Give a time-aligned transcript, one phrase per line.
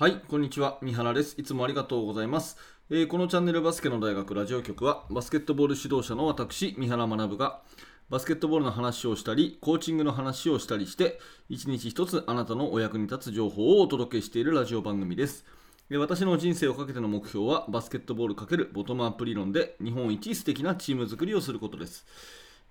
[0.00, 0.78] はい、こんにちは。
[0.80, 1.34] 三原です。
[1.40, 2.56] いつもありがとうございます。
[2.88, 7.62] えーこのチャンネルバスケの大学ラジオ局は、バスケットボール指導者の私、三原学が、
[8.08, 15.44] バスケットボールの話をしたり、コーチングの話をしたりして、一日一つあなたのお役に立つ情報をお届けしているラジオ番組です。
[15.90, 22.06] えー私の人生をかけての目標は、バスケットボール×ボトムアップ理論で、日本一素敵なチーム作りをすることです。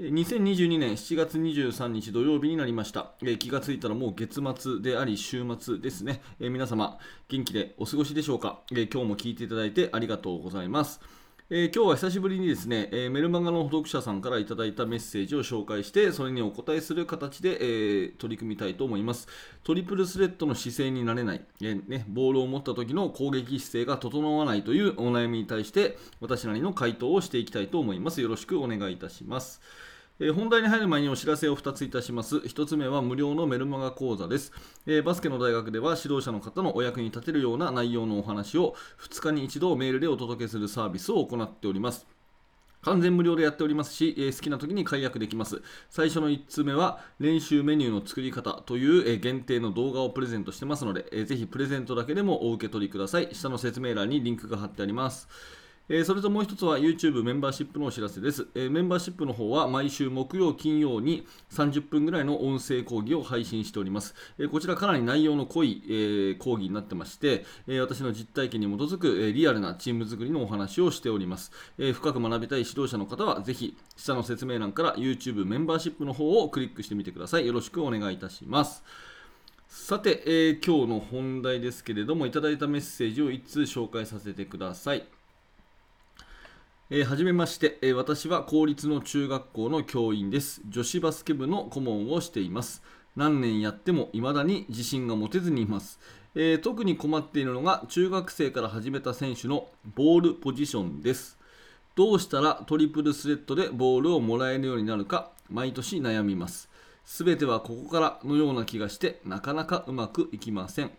[0.00, 10.98] 2022年7月23日土曜日になりました、えー気がついたらもう月末であり週末ですね、えー皆様元気でお過ごしでしょうか、えー今日も聞いていただいてありがとうございます、
[11.54, 19.28] えー今日は久しぶりにですね、えーメルマガの読者さんからいただいたメッセージを紹介してそれにお答えする形で、えー取り組みたいと思います。
[19.62, 28.22] トリプルスレッドの姿勢になれない、えね、ボールを持った時の攻撃姿勢が整わないというお悩みに対して私なりの回答をしていきたいと思います。
[28.22, 29.60] よろしくお願いいたします。
[30.34, 32.36] 本題に入る前にお知らせを2ついたします。
[32.36, 34.52] 1つ目は無料のメルマガ講座です、
[35.04, 42.06] バスケの大学では指導者の方のお役に立てるような内容のお話を2日に1度メールでお届けするサービスを行っております。
[42.82, 45.62] 完全無料でやっておりますし、好きな時に解約できます。
[45.88, 53.28] 最初の1通目は練習メニューの作り方という、限定の動画をプレゼントしてますので、ぜひプレゼントだけでもお受け取りください。
[53.32, 55.28] 下の説明欄にリンクが貼ってあります。
[55.88, 64.14] えそれともう一つは YouTube メンバーシップのお知らせです、えメンバーシップの方は毎週木曜、金曜に30分ぐらいの音声講義を配信しております。
[64.38, 71.50] えこちらかなり内容の濃い、え講義になってまして、え私の実体験に基づく、えリアルなチーム作りのお話をしております。
[71.78, 77.46] え深く学びたい指導者の方はぜひ下の説明欄から YouTube メンバーシップの方をクリックしてみてください。
[77.46, 78.84] よろしくお願いいたします。
[79.66, 85.04] さて、え今日の本題ですけれども、いただいたメッセージを1通紹介させてください。
[86.94, 90.60] えーはじめまして、えー私は公立の中学校の教員です。
[90.68, 92.82] 女子バスケ部の顧問をしています。
[93.16, 95.98] 何年やっても未だに自信が持てずにいます。
[96.34, 101.38] えー特に困っているのが中学生から始めた選手のボールポジションです。
[101.94, 106.68] どうしたらトリプルスレッドでボールをもらえるようになるか毎年悩みます。
[107.06, 110.90] すべてはここからのような気がしてなかなかうまくいきません。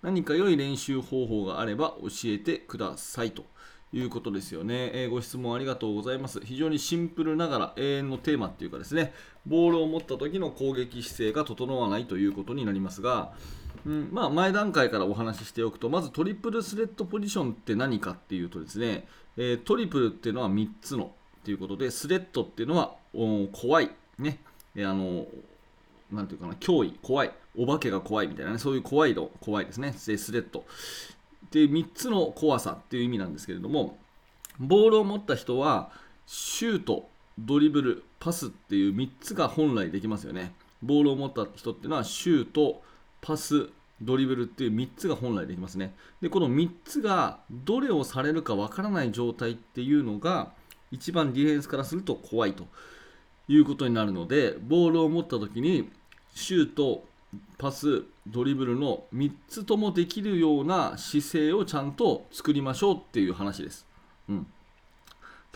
[0.00, 3.44] 何か良い練習方法があれば教えてくださいと
[3.92, 6.40] いうことですよね、えーご質問ありがとうございます。
[6.40, 9.12] 非常にシンプルながら永遠のテーマっていうかですね、
[9.46, 13.32] ボールを持った時の攻撃姿勢が整わないということになりますが、
[13.84, 24.38] うんまあ、前段階からお話ししておくと、まずトリプルスレッドポジションって何かっていうとですね、えートリプルっていうのは3つのっていうことで、スレッドっていうのはお怖い、ね、
[24.76, 25.26] えーあの
[26.12, 30.64] なんていうかな、脅威、怖い、お化けが怖いみたいなね、そういう怖いの、怖いですね、スレッド。
[31.50, 33.98] で、3つの怖さっていう意味なんですけれども、
[34.58, 35.90] ボールを持った人は、
[36.26, 37.08] シュート、
[37.38, 40.52] ドリブル、パスっていう3つが本来できますよね。
[40.82, 42.82] ボールを持った人っていうのは、シュート、
[43.20, 43.70] パス、
[44.02, 45.94] ドリブルっていう3つが本来できますね。
[46.20, 50.52] で、この3つがどれをされるかわからない状態っていうのが、
[50.90, 52.66] 一番ディフェンスからすると怖いと
[53.48, 55.90] いうことになるので、ボールを持った時に、
[56.34, 57.04] シュート、
[57.58, 63.86] パス、ドリブルの3つともできるような姿勢をちゃんと作りましょうっていう話です。
[64.28, 64.46] うん、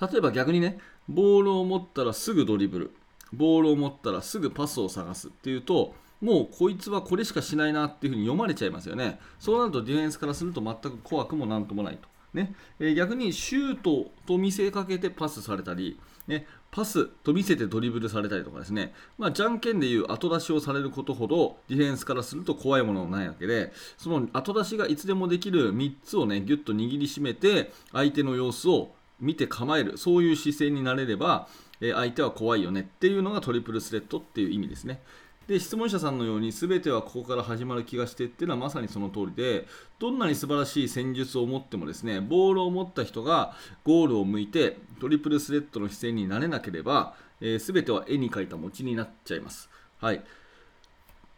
[0.00, 2.90] 例えば逆にね、ボールを持ったらすぐドリブル、
[3.32, 9.18] ボールを持ったらすぐパスを探すっていうと、もうこいつはこれしかしないなっていうふうに読まれちゃいますよね。
[9.38, 12.08] そうなるとディフェンスからすると全く怖くもなんともないと。
[12.32, 31.48] ねえ逆にシュートと見せかけてパスされたり、ね、パスと見せてドリブルされたりとかですね、まあ、じゃんけんでいう後出しをされることほどディフェンスからすると怖いものはないわけでその後出しがいつでもできる3つをねぎゅっと握りしめて相手の様子を見て構えるそういう姿勢になれれば、
[31.80, 35.00] 相手は怖いよねっていうのがトリプルスレッドっていう意味ですね。
[35.46, 39.66] で質問者さんのように全てはここから始まる気がしてっていうのはまさにその通りで
[39.98, 43.54] どんなに素晴らしい戦術を持ってもですねボールを持った人が
[43.84, 49.68] ゴールを向いてトリプルスレッドの姿勢になれなければ、えー全ては絵に描いた餅になっちゃいます。
[49.98, 50.22] はい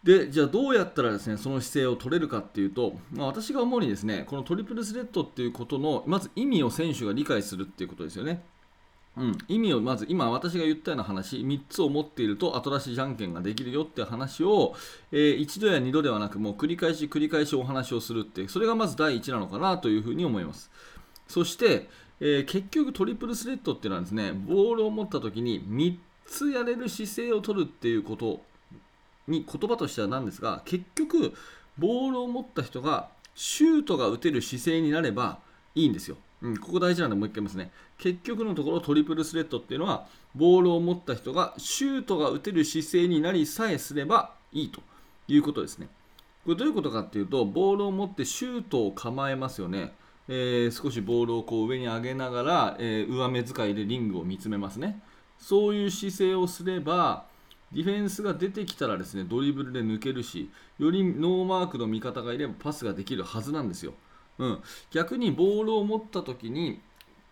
[0.06, 8.44] でじゃあどうやったらですねその姿勢を取れるかっていうと、まあ、私が思うにですねこのトリプルスレッドっていうことのまず意味を選手が理解するっていうことですよね。
[9.16, 14.74] うん、意味をまず今私が言ったような話3つを持っていると後出しじゃんけんができるよって話を、
[15.10, 20.70] えー一度や二度ではなくもう繰り返し繰り返しお話をするってそれがまず第一なのかなというふうに思います
[21.28, 21.88] そして、
[22.20, 25.96] えー結局トリプルスレッドっていうのはですねボールを持った時に3
[26.26, 28.42] つやれる姿勢を取るっていうこと
[29.28, 31.32] に言葉としてはなんですが結局
[31.78, 35.38] ボールを持った人がシュートが打てる姿勢になれば
[35.74, 36.16] いいんですよ。
[36.42, 37.70] うん、ここ大事なんでもう一回言いますね。
[37.98, 44.80] 結局のところトリプルスレッドっていうのはボールを持った人がシュートが打てる姿勢になりさえすればいいと
[45.28, 45.88] いうことですね。
[46.46, 49.92] これどういうことかっていうとボールを持ってシュートを構えますよね、
[50.28, 55.02] えー、少しボールをこう上に上げながら、えー、上目遣いでリングを見つめますね
[55.40, 57.24] そういう姿勢をすれば
[57.72, 60.48] ディフェンスが出てきたらですねドリブルで抜けるし
[60.78, 63.92] よりノーマークの味方がいればパスができるはずなんですよ、
[64.38, 66.80] うん、逆にボールを持った時に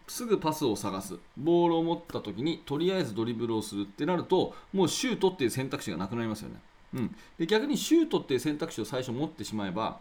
[0.07, 1.19] すぐパスを探す。
[1.37, 6.57] ボールを持った時にとりあえずドリブルをするってなるともうシュートっていう選択肢がなくなりますよね、
[6.95, 10.01] うん、で逆にシュートっていう選択肢を最初持ってしまえば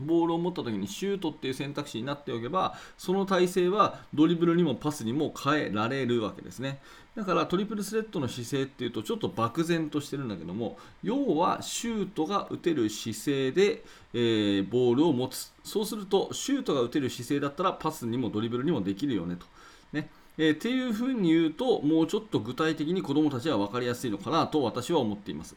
[0.00, 6.80] ボールを持った時にシュートっていう選択肢になっておけばその体勢はドリブルにもパスにも変えられるわけですね
[7.16, 13.82] だから triple threat の姿勢っていうとちょっと漠然としてるんだけども要はシュートが打てる姿勢で、
[14.12, 19.46] えー、ボールを持つそうするとシュートが打てる姿勢だったらパスにもドリブルにもできるよねと。
[19.92, 25.56] ねえー、っていうふうに言うともうちょっと具体的に子どもたちは分かりやすいのかなと私は思っています。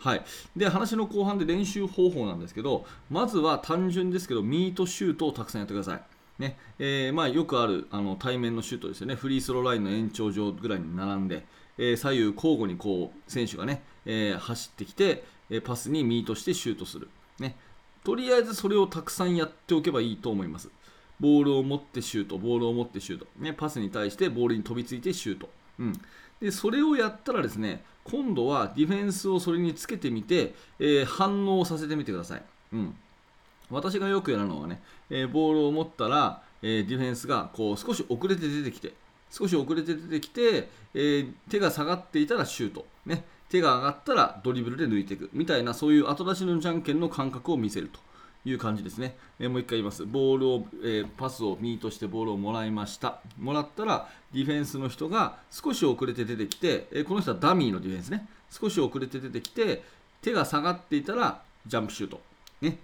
[0.00, 0.24] はい、
[0.56, 6.02] で話の後半で練習方法なんですけどまずは単純ですけどミートシュートをたくさんやってください。
[6.40, 11.44] ねえー、まあ、よくあるあの対面のシュートですよね、フリースローラインの延長上ぐらいに並んで、
[11.76, 17.56] えー、左右交互にこう選手がね、えー、走ってきて、えパスにミートしてシュートする、ね。
[18.04, 20.70] とりあえずそれをたくさんやっておけばいいと思います。
[21.18, 25.50] ボールを持ってシュート、ボールを持ってシュート、ね、パスに対してボールに飛びついてシュート。
[25.78, 25.92] うん、
[26.40, 32.42] でそれをやったらですね今度はディフェンスをそれにつけてみて、えー、反応させてみてください。
[32.72, 32.94] うん。
[33.70, 38.92] 私がよくやるのはね、えー、ボールを持ったら、えー、ディフェンスがこう少し遅れて出てきて、
[39.30, 45.30] 少し遅れて出てきて、え、手が下がっていたらシュート、ね、手が上がったらドリブルで抜いていく。
[45.32, 48.00] みたいなそういう後出しのじゃんけんの感覚を見せると。
[48.44, 49.16] いう感じですね。
[49.38, 50.04] えもう一回言います。
[50.04, 53.20] ボールを、えパスをミートしてボールをもらいました。
[53.38, 58.28] もらったらディフェンスの人が少し遅れて出てきて、えこの人はダミーのディフェンスね。
[58.50, 59.82] 少し遅れて出てきて、
[60.22, 62.20] 手が下がっていたらジャンプシュート。
[62.60, 62.78] ね、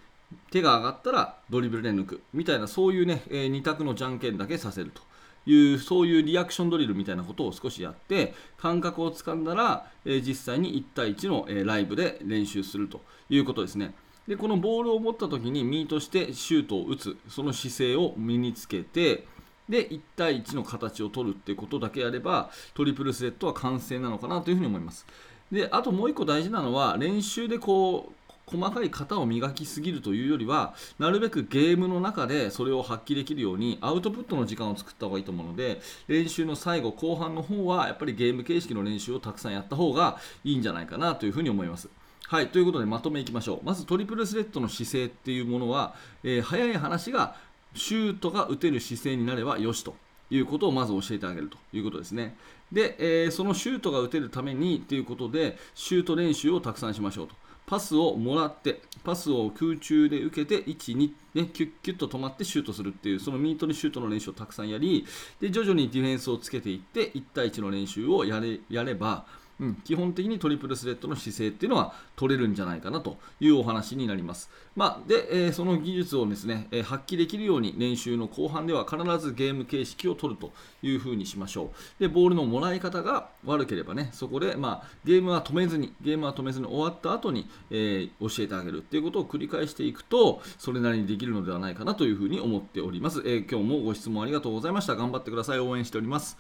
[0.51, 5.03] 手が上がったらドリブルで抜くみたいなそういうね、えー、2択のじゃんけんだけさせると
[5.49, 13.01] いうそういうリアクションドリルみたいなことを少しやって感覚をつかんだら、えー、実際に1対1の、えー、ライブで練習すると
[13.31, 13.95] いうことですね
[14.29, 19.25] でこのボールを持った時にミートしてシュートを打つその姿勢を身につけて
[19.69, 25.07] で1対1の形を取るっていうことだけやればトリプルスレッドは完成なのかなというふうに思います
[25.51, 28.13] であともう1個大事なのは練習でこう
[28.47, 41.89] 細かい型を磨きすぎるというよりはなるべくゲームの中でそれを発揮できるようにアウトプットの時間を作った方がいいと思うので練習の最後後半の方はやっぱりゲーム形式の練習をたくさんやった方がいいんじゃないかなというふうに思います。
[42.29, 43.61] はい、ということでまとめいきましょう。
[43.63, 45.95] まずトリプルスレッドの姿勢っていうものは、
[46.25, 47.37] えー、早い話が
[47.77, 49.95] シュートが打てる姿勢になればよしと
[50.29, 52.37] いうことをまず教えてあげるということですね。
[52.73, 57.37] で、えー、そのシュートが打てるためにということでシュート練習をたくさんしましょうと。
[57.65, 65.05] パスをもらって、パスを空中で受けて、1、2、ね、キュッキュッと止まってシュートするっていう、そのミートにシュートの練習をたくさんやり、
[65.41, 69.27] で徐々にディフェンスをつけていって、1対1の練習をやれやれば、
[69.61, 74.51] うん、基本的にトリプルスレッドの姿勢っていうのは取れるんじゃないかなというお話になります。
[74.75, 82.01] まあ、で、えー、その技術をですね、えー、発揮できるように練習の後半では必ずゲーム形式を取るというふうにしましょう。
[82.01, 93.23] で、ボールのもらい方が悪ければね、そこで、まあ、ゲームは止めずに、ゲームは止めずに終わった後に、えー、教えてあげるっていうことを繰り返していくと、それなりにできるのではないかなというふうに思っております。
[93.25, 94.97] え今日もご質問ありがとうございました。
[94.97, 95.59] 頑張ってください。
[95.61, 96.37] 応援しております。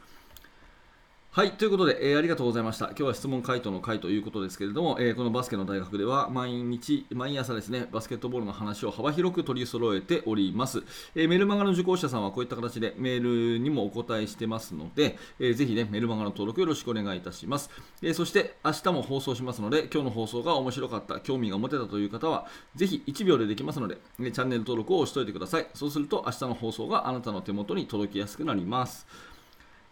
[1.37, 2.87] はい、ということで、えー、ありがとうございました。
[2.87, 10.83] 今日は質問回答の回ということですけれども、えー、このバスケの大学では毎日、毎朝ですね、バスケットボールの話を幅広く取り揃えております。
[11.14, 17.69] えー、メルマガの受講者さんはこういった形でメールにもお答えしてますので、えー、ぜひね、メルマガの登録よろしくお願いいたします。
[18.00, 25.66] えそして、明日も放送しますので、今日の放送が面白かった、興味が持てたという方は、ぜひ1秒でできますので、ね、チャンネル登録を押しておいてください。
[25.75, 29.07] そうすると、明日の放送があなたの手元に届きやすくなります。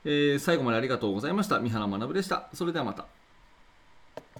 [0.04, 1.58] えー、最後までありがとうございました。
[1.60, 2.48] 三原学でした。
[2.52, 3.06] それではまた。